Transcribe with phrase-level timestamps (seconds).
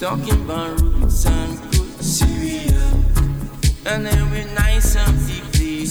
[0.00, 2.80] Talking about roots and good Syria.
[3.84, 5.86] And then we nice and deeply.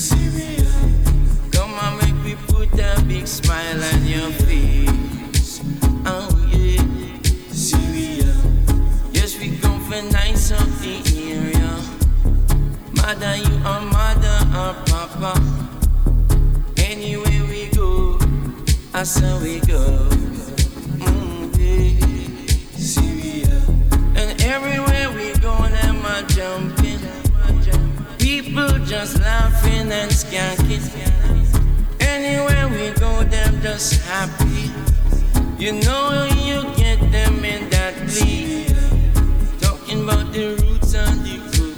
[1.52, 5.62] Come on, make me put a big smile on your face.
[6.08, 6.82] Oh yeah,
[7.52, 8.34] Syria.
[9.14, 10.96] Yes, we come for nice of the
[11.30, 11.78] area.
[12.94, 15.40] Mother, you are mother or papa.
[16.78, 18.18] Anywhere we go,
[18.92, 20.10] I say we go.
[20.98, 22.19] Mm, yeah,
[26.40, 27.00] jumping.
[28.18, 30.86] People just laughing and skanking.
[32.00, 34.72] Anywhere we go, them just happy.
[35.62, 38.74] You know you get them in that league.
[39.60, 41.70] Talking about the roots and the good.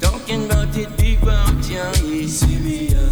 [0.00, 1.92] Talking about the big bounty, yeah,
[2.26, 3.04] Syria.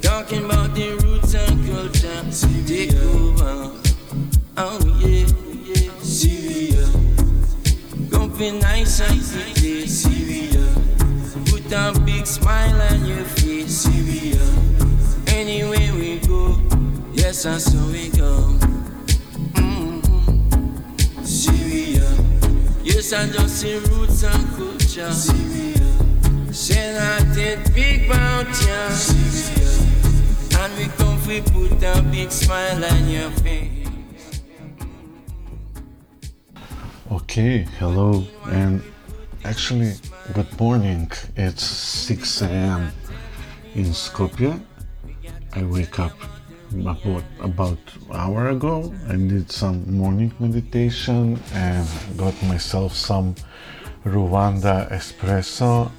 [0.00, 2.22] Talking about the roots and culture.
[2.68, 3.72] Take over.
[4.56, 5.26] Oh yeah,
[8.38, 10.64] Be nice and pretty, Syria.
[11.46, 14.40] Put a big smile on your face, Syria.
[15.26, 16.56] Anywhere we go,
[17.12, 18.54] yes, I saw we go.
[19.54, 20.38] Mm-hmm.
[22.84, 25.12] Yes, I just see roots and culture.
[25.12, 26.52] Syria.
[26.52, 28.90] Say that it big bounty, yeah.
[28.90, 30.62] Syria.
[30.62, 33.77] And we come, we put a big smile on your face.
[37.10, 38.82] Okay, hello, and
[39.42, 39.94] actually,
[40.34, 41.10] good morning.
[41.36, 42.92] It's 6 a.m.
[43.74, 44.60] in Skopje.
[45.54, 46.12] I wake up
[46.70, 47.78] about about
[48.12, 48.92] hour ago.
[49.08, 51.88] I did some morning meditation and
[52.18, 53.34] got myself some
[54.04, 55.90] Rwanda espresso.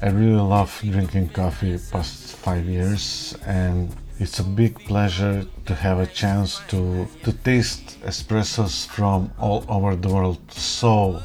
[0.00, 5.98] I really love drinking coffee past five years and it's a big pleasure to have
[5.98, 10.40] a chance to to taste espressos from all over the world.
[10.50, 11.22] So,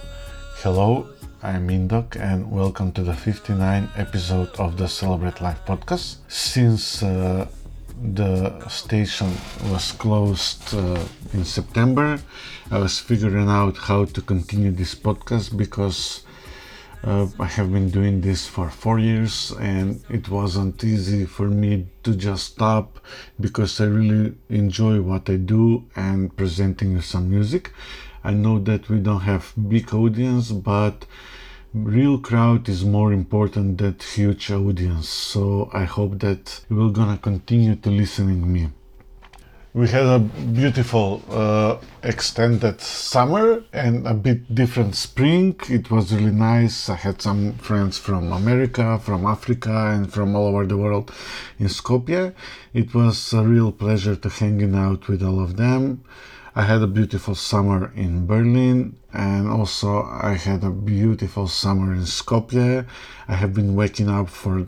[0.62, 1.07] hello,
[1.41, 6.18] I'm Indok and welcome to the 59 episode of the Celebrate Life podcast.
[6.28, 7.47] Since uh,
[8.13, 9.31] the station
[9.72, 11.00] was closed uh,
[11.34, 12.19] in September,
[12.72, 16.23] I was figuring out how to continue this podcast because
[17.03, 21.88] uh, I have been doing this for four years and it wasn't easy for me
[22.03, 23.00] to just stop
[23.39, 27.72] because I really enjoy what I do and presenting you some music.
[28.23, 31.06] I know that we don't have big audience, but
[31.73, 35.09] real crowd is more important than huge audience.
[35.09, 38.69] So I hope that you will gonna continue to listening me.
[39.74, 45.56] We had a beautiful uh, extended summer and a bit different spring.
[45.70, 46.90] It was really nice.
[46.90, 51.09] I had some friends from America, from Africa, and from all over the world
[51.58, 52.34] in Skopje.
[52.74, 56.03] It was a real pleasure to hanging out with all of them.
[56.53, 62.02] I had a beautiful summer in Berlin and also I had a beautiful summer in
[62.02, 62.85] Skopje.
[63.29, 64.67] I have been waking up for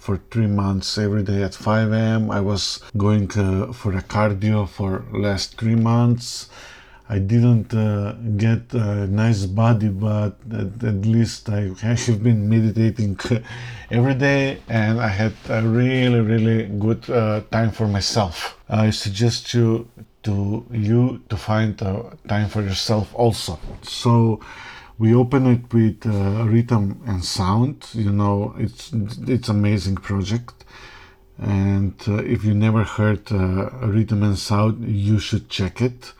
[0.00, 2.30] for three months every day at 5 a.m.
[2.30, 6.48] I was going uh, for a cardio for last three months.
[7.08, 13.18] I didn't uh, get a nice body, but at, at least I, have been meditating
[13.90, 18.56] every day and I had a really, really good uh, time for myself.
[18.68, 19.88] I suggest you
[20.22, 23.58] to you to find time for yourself also.
[23.82, 24.40] So
[25.00, 28.92] we open it with uh, rhythm and sound you know it's
[29.26, 30.64] it's amazing project.
[31.38, 36.12] And uh, if you never heard uh, rhythm and sound you should check it.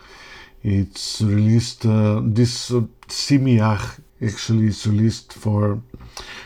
[0.63, 5.83] It's released uh, this uh, simiach actually is released for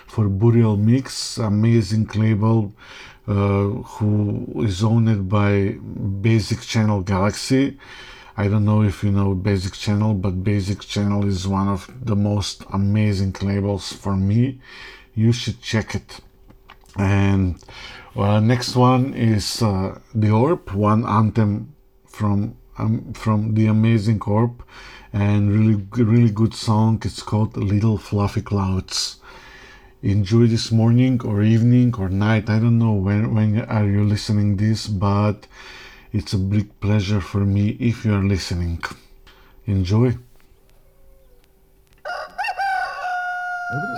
[0.07, 2.73] for burial mix amazing label
[3.29, 5.77] uh, who is owned by
[6.29, 7.79] basic channel galaxy
[8.37, 12.17] I don't know if you know Basic Channel, but Basic Channel is one of the
[12.17, 14.61] most amazing labels for me.
[15.15, 16.21] You should check it.
[16.99, 17.63] And
[18.15, 21.77] well, next one is uh, The Orb, one anthem
[22.09, 24.65] from um, from the amazing Orb,
[25.13, 27.01] and really really good song.
[27.05, 29.21] It's called Little Fluffy Clouds.
[30.03, 32.51] Enjoy this morning or evening or night.
[32.51, 35.47] I don't know when when are you listening this, but
[36.15, 38.81] it's a big pleasure for me if you are listening.
[39.67, 40.07] Enjoy.
[40.07, 40.21] Over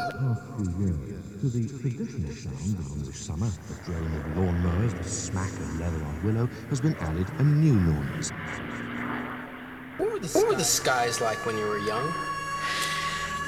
[0.00, 0.96] the past few years,
[1.42, 5.78] to the traditional sound of English summer, the drone of lawn mowers, the smack of
[5.78, 8.32] leather on willow, has been added a new noise.
[9.98, 12.14] What were, the, what were the skies like when you were young?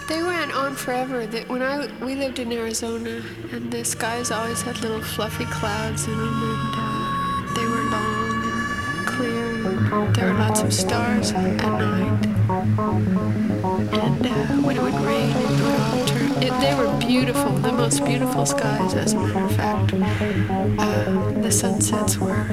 [0.08, 1.26] They went on forever.
[1.26, 6.06] That when I we lived in Arizona, and the skies always had little fluffy clouds
[6.06, 6.87] in them, and uh,
[10.18, 12.26] there were lots of stars at night.
[13.92, 16.42] And uh, when it would rain, it would all turn.
[16.42, 19.94] It, they were beautiful, the most beautiful skies, as a matter of fact.
[20.80, 22.44] Uh, the sunsets were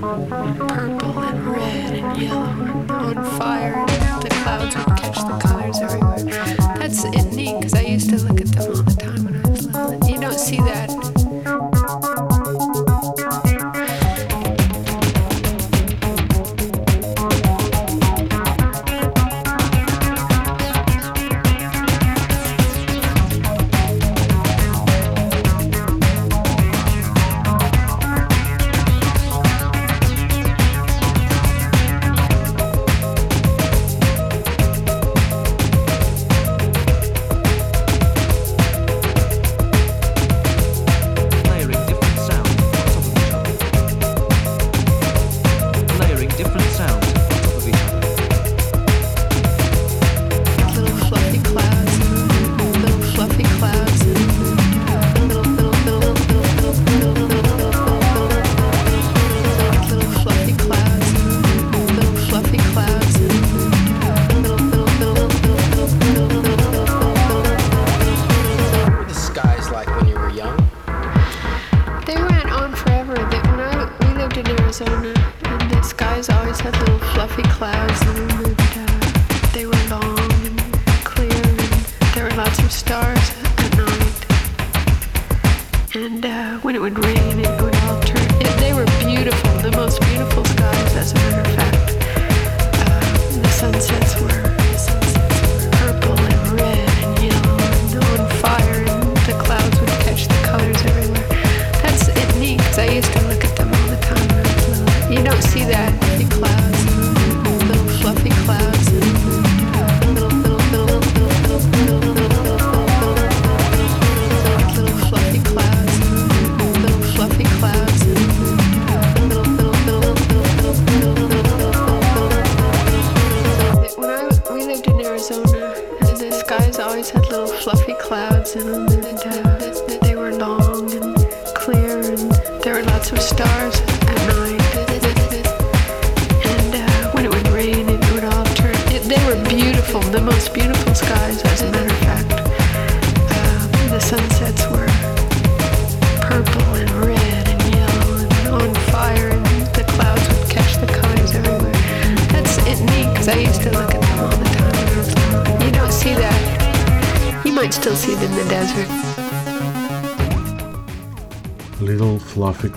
[0.00, 3.74] purple and red and yellow and on fire.
[3.76, 6.18] And the clouds would catch the colors everywhere.
[6.78, 9.50] That's it neat because I used to look at them all the time when I
[9.50, 10.10] was little.
[10.10, 10.93] You don't see that.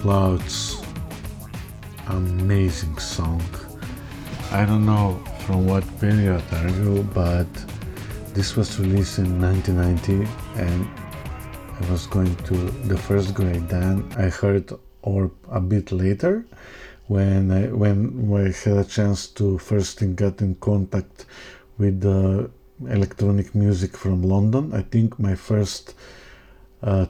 [0.07, 0.81] Clouds.
[2.07, 3.43] Amazing song.
[4.53, 7.51] I don't know from what period are you, but
[8.33, 10.25] this was released in 1990
[10.63, 10.87] and
[11.81, 12.55] I was going to
[12.87, 14.09] the first grade then.
[14.15, 14.71] I heard
[15.01, 16.45] Orb a bit later
[17.07, 21.25] when I when I had a chance to first get in contact
[21.77, 22.49] with the
[22.87, 24.73] electronic music from London.
[24.73, 25.95] I think my first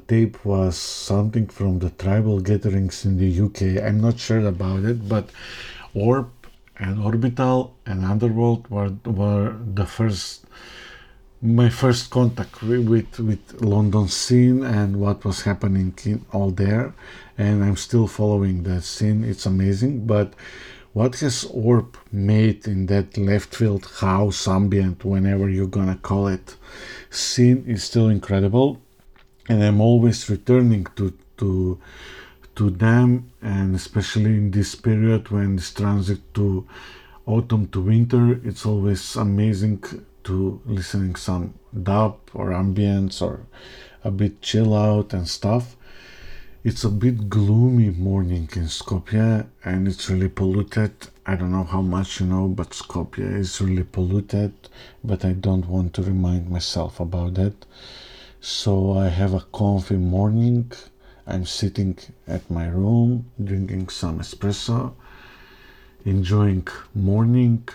[0.07, 3.83] tape was something from the tribal gatherings in the UK.
[3.83, 5.29] I'm not sure about it, but
[5.93, 6.29] Orb
[6.77, 10.45] and Orbital and Underworld were were the first
[11.41, 16.93] my first contact with with London scene and what was happening in all there.
[17.37, 19.23] And I'm still following that scene.
[19.23, 20.07] It's amazing.
[20.07, 20.33] But
[20.93, 26.55] what has Orb made in that left field house ambient whenever you're gonna call it
[27.11, 28.81] scene is still incredible
[29.47, 31.79] and I'm always returning to to
[32.55, 36.67] to them and especially in this period when this transit to
[37.27, 39.83] autumn to winter, it's always amazing
[40.23, 43.45] to listening some dub or ambience or
[44.03, 45.75] a bit chill out and stuff.
[46.63, 50.93] It's a bit gloomy morning in Skopje and it's really polluted.
[51.25, 54.53] I don't know how much you know, but Skopje is really polluted,
[55.03, 57.65] but I don't want to remind myself about that.
[58.39, 60.71] So I have a comfy morning.
[61.25, 64.93] I'm sitting at my room drinking some espresso,
[66.05, 67.67] enjoying morning,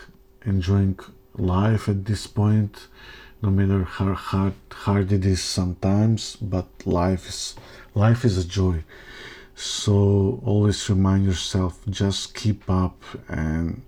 [0.46, 0.98] enjoying
[1.36, 2.86] life at this point,
[3.42, 7.56] no matter how hard, hard it is sometimes, but life is
[7.94, 8.84] life is a joy.
[9.54, 13.82] So always remind yourself, just keep up and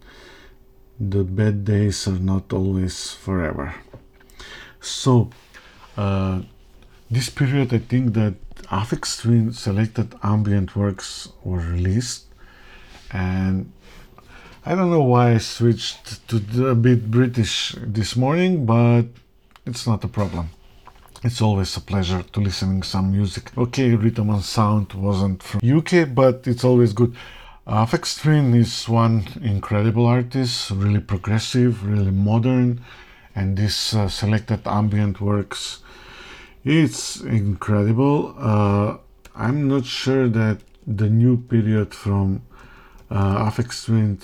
[1.00, 3.74] the bad days are not always forever.
[4.80, 5.30] So
[5.96, 6.42] uh,
[7.14, 12.26] this period I think that Aphex Twin selected ambient works were released
[13.10, 13.72] and
[14.66, 19.04] I don't know why I switched to a bit British this morning, but
[19.66, 20.48] it's not a problem.
[21.22, 23.56] It's always a pleasure to listening some music.
[23.58, 27.14] Okay, Rhythm and Sound wasn't from UK, but it's always good.
[27.66, 32.82] Aphex Twin is one incredible artist, really progressive, really modern,
[33.34, 35.80] and this uh, selected ambient works,
[36.64, 38.34] it's incredible.
[38.38, 38.96] Uh,
[39.34, 42.42] I'm not sure that the new period from
[43.10, 44.18] uh, Aphex Twin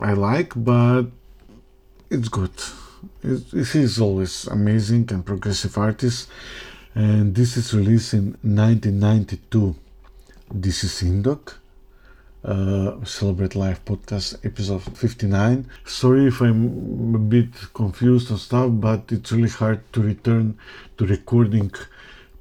[0.00, 1.06] I like, but
[2.08, 2.52] it's good.
[3.22, 6.28] It, it is always amazing and progressive artist,
[6.94, 9.76] and this is released in 1992.
[10.52, 11.59] This is Indok.
[12.42, 15.68] Uh, Celebrate Life podcast episode 59.
[15.84, 20.56] Sorry if I'm a bit confused and stuff, but it's really hard to return
[20.96, 21.70] to recording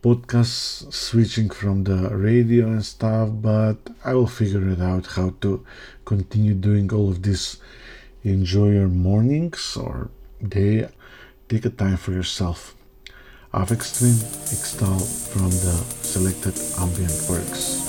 [0.02, 3.76] podcasts, switching from the radio and stuff, but
[4.06, 5.66] I will figure it out how to
[6.06, 7.58] continue doing all of this.
[8.24, 10.10] Enjoy your mornings or
[10.48, 10.88] day.
[11.50, 12.74] Take a time for yourself.
[13.54, 15.02] Aphex Twin Xtal
[15.34, 17.89] from the selected ambient works.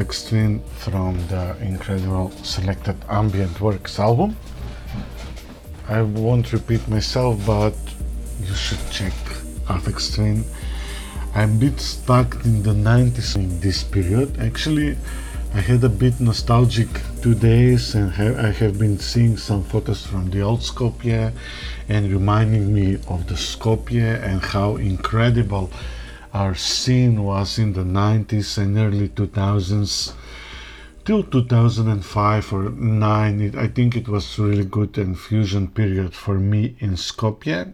[0.00, 4.34] 16 from the incredible Selected Ambient Works album.
[5.88, 7.74] I won't repeat myself, but
[8.42, 9.12] you should check
[9.68, 10.42] Arctic Strain.
[11.34, 14.38] I'm a bit stuck in the 90s in this period.
[14.40, 14.96] Actually,
[15.52, 16.88] I had a bit nostalgic
[17.20, 21.30] two days and ha I have been seeing some photos from the old Skopje
[21.90, 25.70] and reminding me of the Skopje and how incredible
[26.32, 30.12] our scene was in the 90s and early 2000s
[31.04, 36.38] till 2005 or 9 it, i think it was really good and fusion period for
[36.38, 37.72] me in skopje.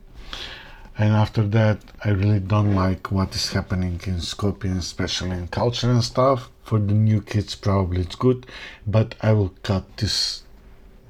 [0.98, 5.90] And after that i really don't like what is happening in skopje especially in culture
[5.90, 6.48] and stuff.
[6.62, 8.46] For the new kids probably it's good
[8.86, 10.42] but i will cut this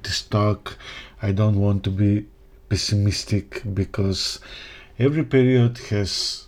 [0.02, 0.78] this talk.
[1.22, 2.26] I don't want to be
[2.68, 4.40] pessimistic because
[4.98, 6.45] every period has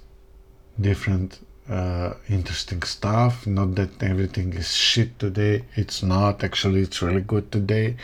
[0.80, 3.46] different uh, interesting stuff.
[3.46, 5.64] Not that everything is shit today.
[5.76, 6.42] It's not.
[6.42, 7.96] Actually, it's really good today.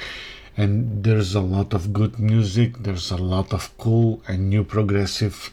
[0.57, 2.79] And there's a lot of good music.
[2.79, 5.51] There's a lot of cool and new progressive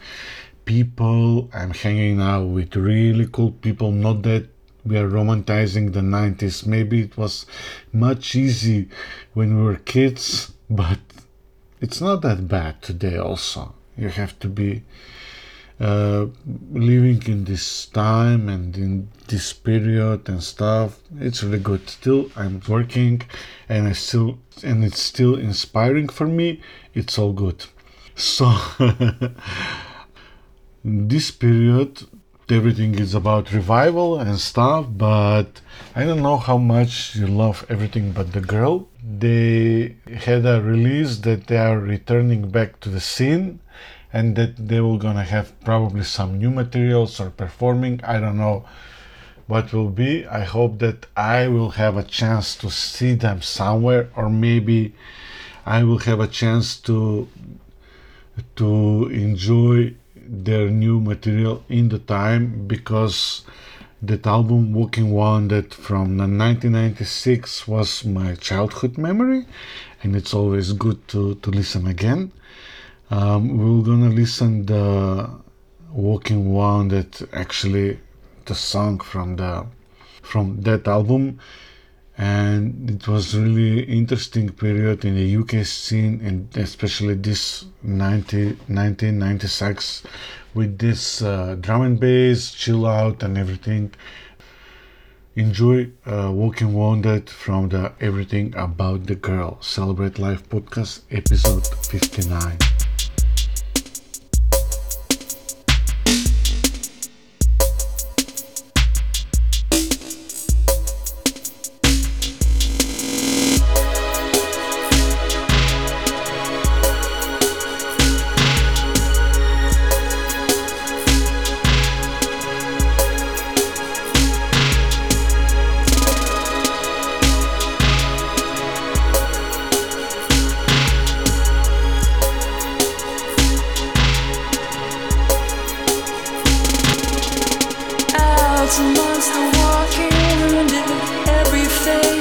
[0.66, 1.50] people.
[1.54, 3.92] I'm hanging out with really cool people.
[3.92, 4.48] Not that
[4.86, 6.66] we are romanticizing the 90s.
[6.66, 7.46] Maybe it was
[7.94, 8.90] much easy
[9.34, 11.00] when we were kids, but
[11.80, 13.74] it's not that bad today also.
[13.98, 14.84] You have to be
[15.82, 16.28] uh,
[16.72, 21.90] living in this time and in this period and stuff it's really good.
[21.90, 23.24] Still i'm working
[23.68, 26.62] and i still and it's still inspiring for me.
[26.94, 27.66] It's all good.
[28.16, 28.54] So
[30.84, 32.06] this period
[32.50, 35.62] everything is about revival and stuff but
[35.96, 38.88] i don't know how much you love everything but the girl.
[39.02, 43.62] They had a release that they are returning back to the scene
[44.14, 48.66] and that they will gonna have probably some new materials or performing i don't know
[49.48, 50.26] what will be.
[50.28, 54.94] I hope that i will have a chance to see them somewhere or maybe
[55.66, 57.28] i will have a chance to
[58.56, 63.44] to enjoy their new material in the time because
[64.02, 69.46] that album walking wounded from 1996 was my childhood memory
[70.02, 72.32] and it's always good to, to listen again
[73.12, 75.30] um, we're gonna listen the
[75.92, 78.00] Walking Wounded actually
[78.46, 79.68] the song from the
[80.22, 81.40] from that album.
[82.18, 90.04] And it was really interesting period in the UK scene and especially this 90, 1996
[90.54, 93.94] with this uh, drum and bass chill out and everything.
[95.36, 102.81] Enjoy uh, Walking Wounded from the Everything But the Girl Celebrate Life podcast episode 59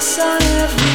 [0.01, 0.90] face on every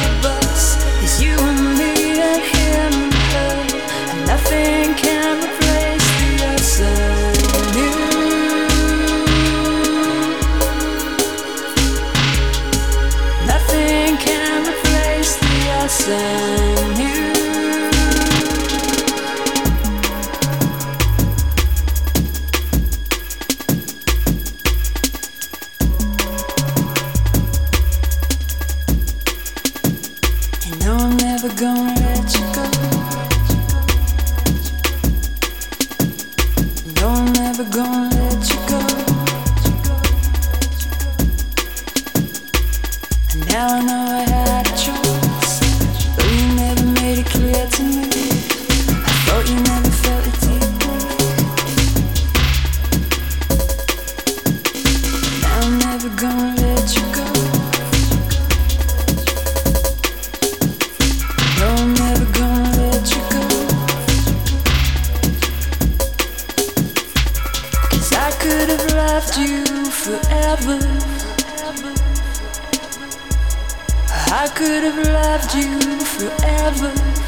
[74.66, 77.25] could have loved you forever.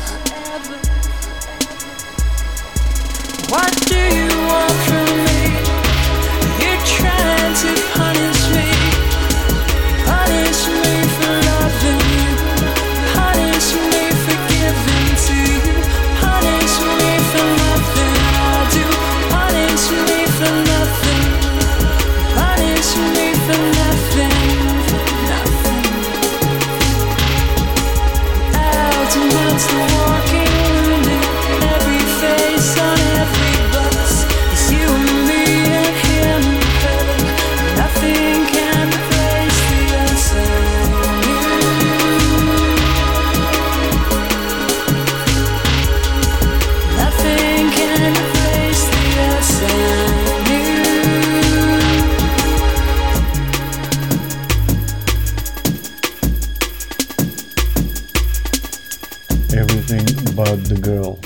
[59.90, 61.18] Everything the girl.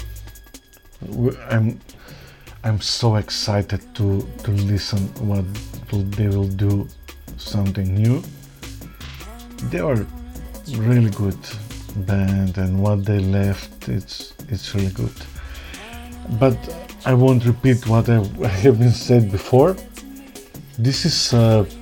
[1.50, 1.80] I'm
[2.64, 5.44] I'm so excited to to listen what
[6.16, 6.86] they will do
[7.36, 8.22] something new.
[9.70, 10.06] They are
[10.76, 11.38] really good
[12.06, 15.18] band and what they left it's it's really good.
[16.38, 16.56] But
[17.04, 18.18] I won't repeat what I
[18.64, 19.76] have been said before.
[20.78, 21.34] This is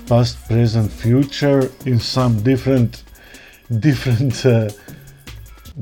[0.09, 3.05] past, present, future in some different
[3.81, 4.69] different uh,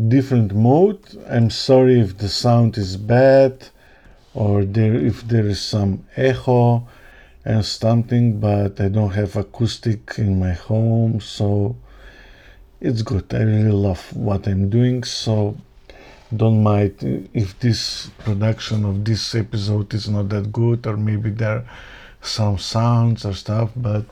[0.07, 1.01] different mode.
[1.29, 3.69] I'm sorry if the sound is bad
[4.35, 6.87] or there if there is some echo
[7.45, 11.77] and something, but I don't have acoustic in my home, so
[12.81, 13.33] it's good.
[13.35, 15.57] I really love what I'm doing, so
[16.37, 21.59] don't mind if this production of this episode is not that good or maybe there
[21.59, 21.65] are
[22.21, 24.05] some sounds or stuff, but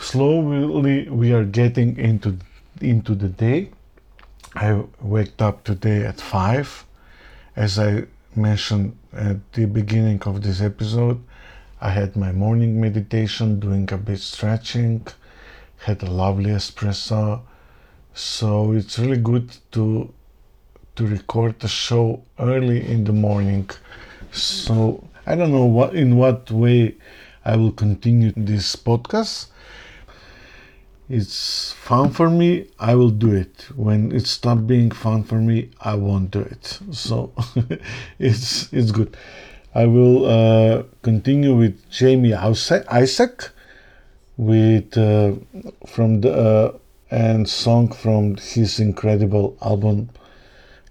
[0.00, 2.36] slowly we are getting into
[2.80, 3.70] into the day.
[4.54, 6.84] I waked up today at five.
[7.56, 8.04] As I
[8.36, 11.20] mentioned at the beginning of this episode,
[11.80, 15.06] I had my morning meditation, doing a bit stretching,
[15.78, 17.40] had a lovely espresso.
[18.14, 20.12] So it's really good to
[20.96, 23.68] to record the show early in the morning.
[24.30, 26.94] So I don't know what in what way
[27.44, 29.48] I will continue this podcast.
[31.08, 33.66] It's fun for me, I will do it.
[33.76, 36.78] When it stops being fun for me, I won't do it.
[36.92, 37.34] So
[38.18, 39.14] it's it's good.
[39.74, 43.50] I will uh, continue with Jamie Isaac Isaac
[44.38, 45.34] with uh,
[45.86, 46.78] from the uh,
[47.10, 50.08] and song from his incredible album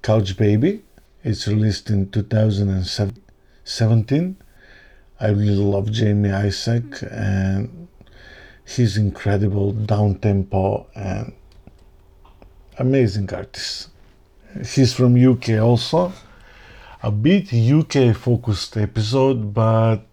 [0.04, 0.84] Couch Baby.
[1.24, 4.38] It's released in 2017.
[5.20, 7.88] I really love Jamie Isaac and
[8.66, 11.34] he's incredible down tempo and
[12.78, 13.90] amazing artist.
[14.66, 16.14] He's from UK also.
[17.02, 20.06] A bit UK focused episode, but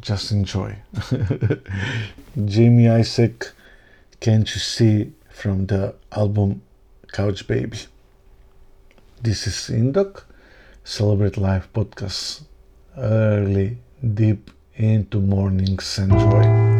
[0.00, 0.76] just enjoy.
[2.44, 3.52] Jamie Isaac,
[4.20, 6.62] Can't You See from the album
[7.12, 7.78] Couch Baby.
[9.22, 10.24] This is Indok,
[10.82, 12.42] Celebrate Life podcast.
[12.98, 16.73] Early, deep into mornings and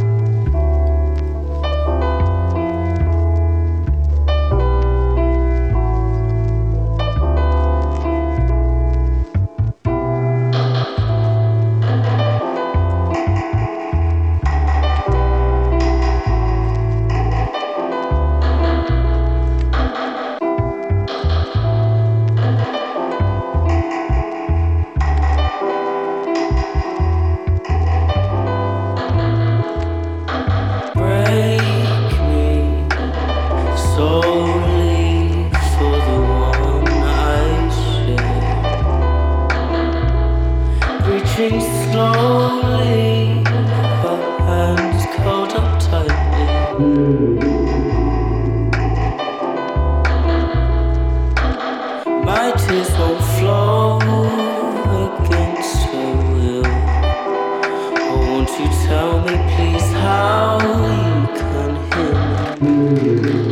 [58.46, 63.43] won't you tell me, please, how you can hear me?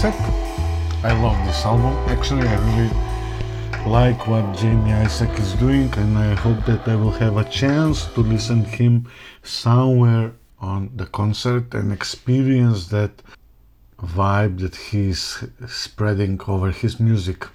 [0.00, 1.94] Gas album.
[2.08, 2.90] Actually, I really
[3.86, 8.06] like what Jamie Isaac is doing, and I hope that I will have a chance
[8.14, 9.10] to listen him
[9.42, 13.10] somewhere on the concert and experience that
[14.00, 17.46] vibe that he's spreading over his music.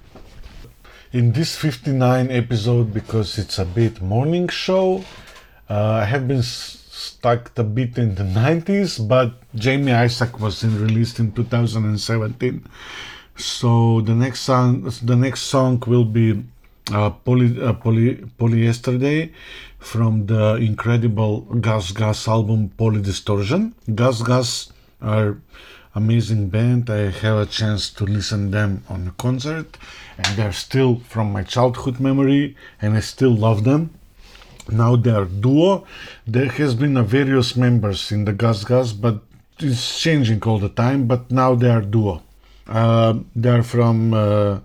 [1.12, 5.04] In this 59 episode, because it's a bit morning show,
[5.68, 10.64] uh, I have been s- stuck a bit in the 90s, but Jamie Isaac was
[10.64, 12.64] released in 2017.
[13.36, 16.42] So the next song, the next song will be
[16.90, 19.32] uh, Poly, uh, Poly, Polyester Day
[19.78, 23.72] from the incredible GusGus album Polydistortion.
[23.90, 25.36] GusGus are
[25.94, 26.88] amazing band.
[26.88, 29.76] I have a chance to listen them on a concert,
[30.16, 33.90] and they're still from my childhood memory, and I still love them
[34.70, 35.86] now they are duo.
[36.26, 39.20] There has been a various members in the GusGus but
[39.58, 42.22] it's changing all the time but now they are duo.
[42.66, 44.58] Uh, they're from uh,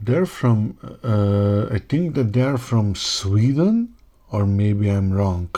[0.00, 3.94] they're from uh, i think that they're from sweden
[4.30, 5.48] or maybe i'm wrong.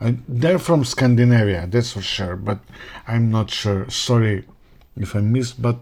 [0.00, 2.60] I, they're from scandinavia that's for sure but
[3.06, 3.90] i'm not sure.
[3.90, 4.44] Sorry
[4.96, 5.78] if i missed but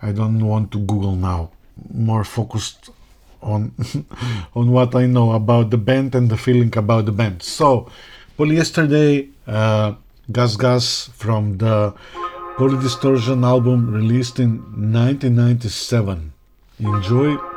[0.00, 1.50] i don't want to google now.
[1.92, 2.90] More focused
[3.42, 3.72] on
[4.54, 7.42] on what I know about the band and the feeling about the band.
[7.42, 7.90] So,
[8.38, 9.94] Polyester Day, uh,
[10.30, 11.94] GusGus from the
[12.56, 14.58] Polydistortion album released in
[14.92, 16.32] 1997.
[16.78, 17.49] Enjoy.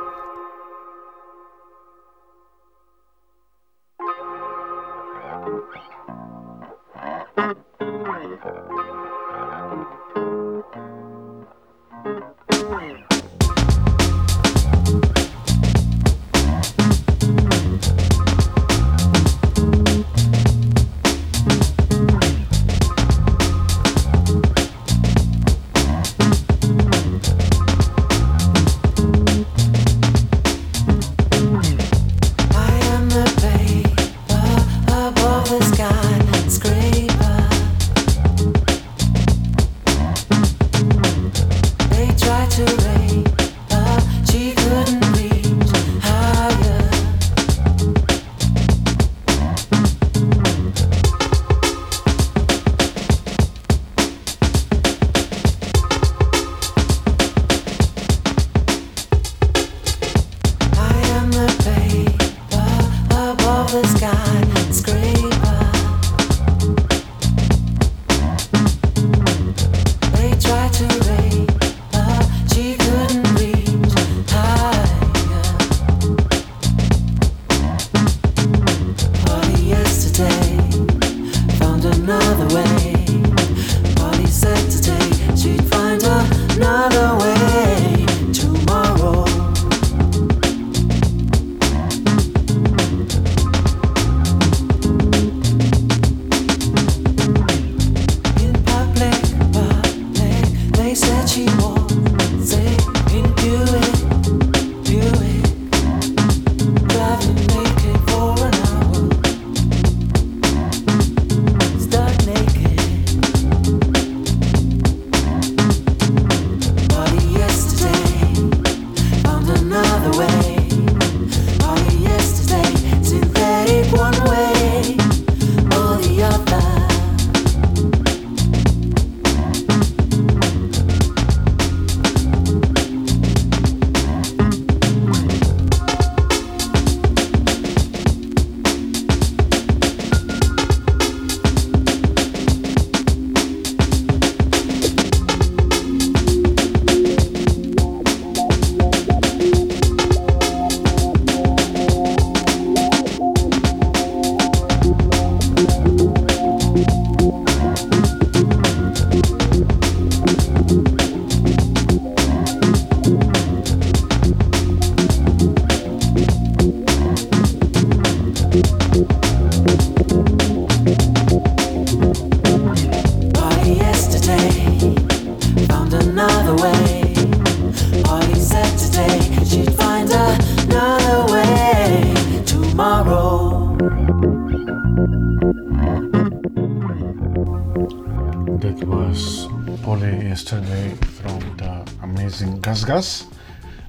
[192.34, 193.26] Amazing GusGus,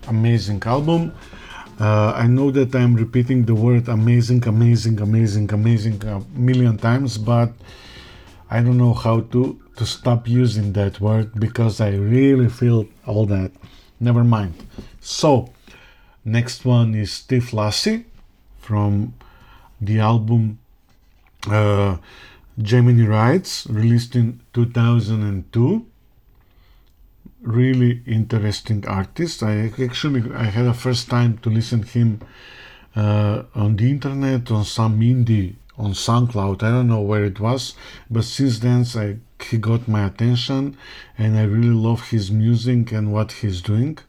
[0.07, 1.11] amazing album.
[1.79, 7.17] Uh, I know that I'm repeating the word amazing, amazing, amazing, amazing a million times,
[7.17, 7.51] but
[8.51, 13.25] I don't know how to, to stop using that word because I really feel all
[13.25, 13.51] that
[13.99, 14.53] never mind.
[15.01, 15.49] So,
[16.23, 18.05] next one is Steve Lassie
[18.59, 19.15] from
[19.81, 20.59] the album
[21.49, 21.97] uh,
[22.61, 25.87] Gemini Rides, released in 2002.
[27.45, 29.43] Really interesting artist.
[29.43, 32.21] I actually I had a first time to listen him
[32.95, 36.63] uh, on the internet on some indie on SoundCloud.
[36.63, 37.75] I don't know where it was,
[38.09, 40.75] but since then I, he got my attention,
[41.19, 43.99] and I really love his music and what he's doing.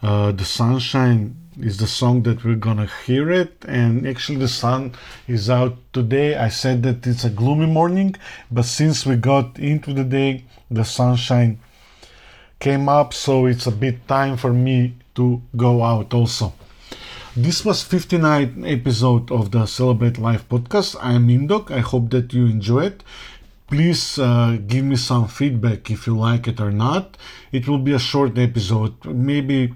[0.00, 4.94] Uh, the sunshine is the song that we're gonna hear it and actually the sun
[5.26, 8.14] is out today i said that it's a gloomy morning
[8.48, 11.58] but since we got into the day the sunshine
[12.58, 16.52] came up so it's a bit time for me to go out also.
[17.36, 20.96] This was 59th episode of the celebrate life podcast.
[21.00, 21.70] I'm indok.
[21.70, 23.04] I hope that you enjoy it.
[23.68, 27.16] Please uh, give me some feedback if you like it or not.
[27.52, 28.94] It will be a short episode.
[29.04, 29.72] Maybe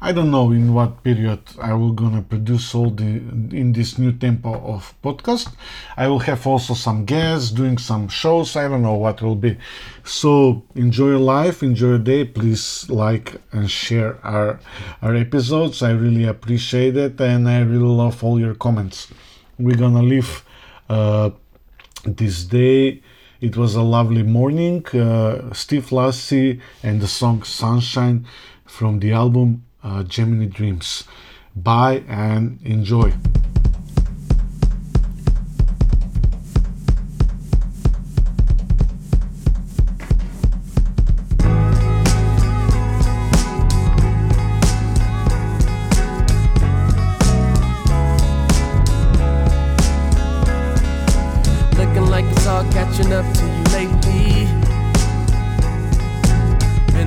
[0.00, 4.12] I don't know in what period I will gonna produce all the in this new
[4.12, 5.52] tempo of podcast.
[5.96, 8.56] I will have also some guests doing some shows.
[8.56, 9.56] I don't know what will be.
[10.04, 12.24] So enjoy your life, enjoy your day.
[12.24, 14.60] Please like and share our
[15.00, 15.82] our episodes.
[15.82, 19.08] I really appreciate it, and I really love all your comments.
[19.58, 20.44] We're gonna leave
[20.88, 21.30] uh,
[22.04, 23.02] this day.
[23.40, 24.86] It was a lovely morning.
[24.86, 28.26] Uh, Steve Lassie and the song Sunshine
[28.64, 31.04] from the album uh, Gemini Dreams.
[31.54, 33.12] Bye and enjoy.
[52.72, 53.55] Catching up to you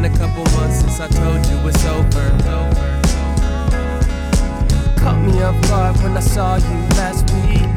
[0.02, 2.30] Been a couple months since I told you it's over.
[4.96, 7.68] Caught me off guard when I saw you last week.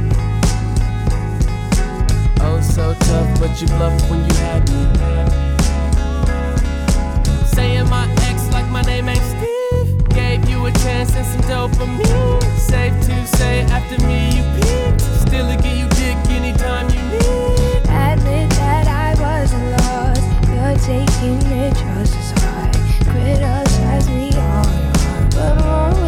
[2.40, 4.82] Oh, so tough, but you bluffed when you had me.
[7.44, 10.08] Saying my ex like my name ain't Steve.
[10.10, 12.42] Gave you a chance and some dopamine.
[12.56, 15.00] Safe to say, after me you peaked.
[15.26, 17.82] Still to get you dick anytime you need.
[17.90, 19.52] Admit that I was.
[19.52, 19.81] You're
[20.82, 22.74] taking it just as hard.
[23.06, 26.01] Criticize me all your heart, but I'm